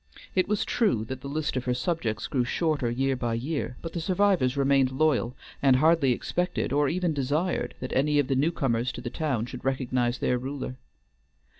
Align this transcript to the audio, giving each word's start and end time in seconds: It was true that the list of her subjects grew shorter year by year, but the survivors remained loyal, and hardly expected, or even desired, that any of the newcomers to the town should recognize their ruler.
It 0.33 0.47
was 0.47 0.65
true 0.65 1.05
that 1.05 1.21
the 1.21 1.29
list 1.29 1.55
of 1.55 1.65
her 1.65 1.75
subjects 1.75 2.25
grew 2.25 2.43
shorter 2.43 2.89
year 2.89 3.15
by 3.15 3.35
year, 3.35 3.77
but 3.83 3.93
the 3.93 4.01
survivors 4.01 4.57
remained 4.57 4.91
loyal, 4.91 5.37
and 5.61 5.75
hardly 5.75 6.11
expected, 6.11 6.73
or 6.73 6.89
even 6.89 7.13
desired, 7.13 7.75
that 7.81 7.93
any 7.93 8.17
of 8.17 8.27
the 8.27 8.33
newcomers 8.35 8.91
to 8.93 9.01
the 9.01 9.11
town 9.11 9.45
should 9.45 9.63
recognize 9.63 10.17
their 10.17 10.39
ruler. 10.39 10.77